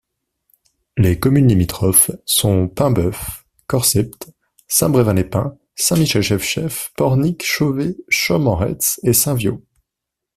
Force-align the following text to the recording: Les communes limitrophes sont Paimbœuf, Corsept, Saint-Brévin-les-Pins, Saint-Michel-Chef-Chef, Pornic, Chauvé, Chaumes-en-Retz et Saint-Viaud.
Les 0.97 1.19
communes 1.19 1.49
limitrophes 1.49 2.09
sont 2.25 2.67
Paimbœuf, 2.67 3.45
Corsept, 3.67 4.33
Saint-Brévin-les-Pins, 4.67 5.59
Saint-Michel-Chef-Chef, 5.75 6.91
Pornic, 6.97 7.45
Chauvé, 7.45 7.95
Chaumes-en-Retz 8.09 8.99
et 9.03 9.13
Saint-Viaud. 9.13 9.63